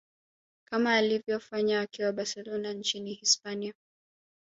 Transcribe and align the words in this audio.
kama 0.69 0.93
alivyofanya 0.95 1.81
akiwa 1.81 2.11
barcelona 2.11 2.73
nchini 2.73 3.13
hispania 3.13 3.73